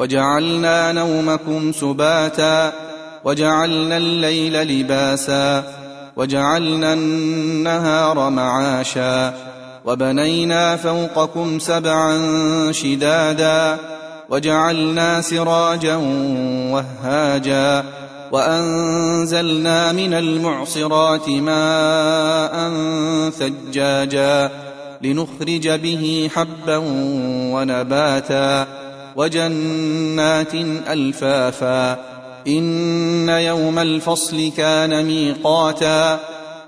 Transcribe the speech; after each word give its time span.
وجعلنا 0.00 0.92
نومكم 0.92 1.72
سباتا 1.72 2.72
وجعلنا 3.24 3.96
الليل 3.96 4.62
لباسا 4.62 5.64
وجعلنا 6.16 6.92
النهار 6.92 8.30
معاشا 8.30 9.34
وبنينا 9.84 10.76
فوقكم 10.76 11.58
سبعا 11.58 12.18
شدادا 12.72 13.78
وجعلنا 14.30 15.20
سراجا 15.20 15.96
وهاجا 16.72 17.84
وأنزلنا 18.32 19.92
من 19.92 20.14
المعصرات 20.14 21.28
ماء 21.28 22.70
ثجاجا 23.30 24.50
لنخرج 25.02 25.68
به 25.68 26.30
حبا 26.34 26.76
ونباتا. 27.54 28.79
وجنات 29.16 30.54
ألفافا 30.88 31.92
إن 32.46 33.28
يوم 33.28 33.78
الفصل 33.78 34.52
كان 34.56 35.04
ميقاتا 35.04 36.20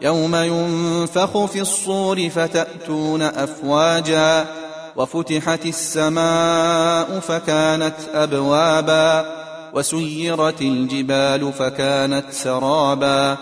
يوم 0.02 0.36
ينفخ 0.36 1.44
في 1.44 1.60
الصور 1.60 2.28
فتأتون 2.28 3.22
أفواجا 3.22 4.46
وفتحت 4.96 5.66
السماء 5.66 7.20
فكانت 7.20 7.94
أبوابا 8.14 9.26
وسيرت 9.74 10.60
الجبال 10.60 11.52
فكانت 11.52 12.24
سرابا 12.30 13.36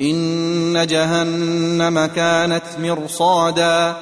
إن 0.00 0.86
جهنم 0.86 2.06
كانت 2.06 2.64
مرصادا 2.78 3.94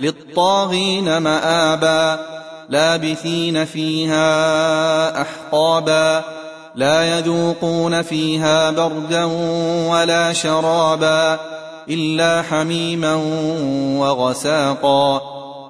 للطاغين 0.00 1.18
مآبا 1.18 2.31
لابثين 2.72 3.64
فيها 3.64 5.22
أحقابا 5.22 6.24
لا 6.74 7.18
يذوقون 7.18 8.02
فيها 8.02 8.70
بردا 8.70 9.24
ولا 9.90 10.32
شرابا 10.32 11.38
إلا 11.88 12.42
حميما 12.42 13.14
وغساقا 13.98 15.20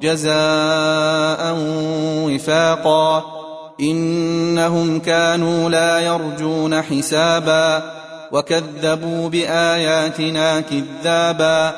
جزاء 0.03 1.57
وفاقا 2.27 3.25
إنهم 3.81 5.01
كانوا 5.01 5.71
لا 5.71 6.01
يرجون 6.01 6.83
حسابا 6.83 7.83
وكذبوا 8.33 9.29
بآياتنا 9.29 10.61
كذابا 10.61 11.75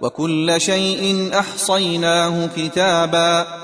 وكل 0.00 0.60
شيء 0.60 1.30
أحصيناه 1.38 2.48
كتابا. 2.56 3.63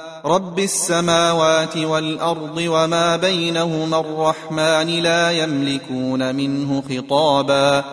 رب 0.25 0.59
السماوات 0.59 1.77
والأرض 1.77 2.57
وما 2.57 3.15
بينهما 3.17 3.99
الرحمن 3.99 5.03
لا 5.03 5.31
يملكون 5.31 6.35
منه 6.35 6.83
خطابا. 6.89 7.83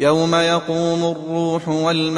يوم 0.00 0.34
يقوم 0.34 1.16
الروح 1.16 1.68
والملائكة 1.68 2.14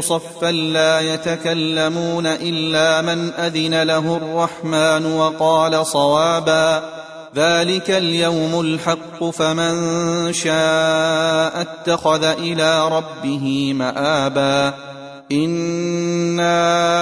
صفا 0.00 0.52
لا 0.52 1.00
يتكلمون 1.00 2.26
إلا 2.26 3.02
من 3.02 3.32
أذن 3.32 3.82
له 3.82 4.16
الرحمن 4.16 5.12
وقال 5.12 5.86
صوابا. 5.86 6.82
ذلك 7.36 7.90
اليوم 7.90 8.60
الحق 8.60 9.24
فمن 9.24 10.32
شاء 10.32 11.60
اتخذ 11.60 12.24
إلى 12.24 12.88
ربه 12.88 13.72
مآبا. 13.74 14.74
إنا 15.32 17.01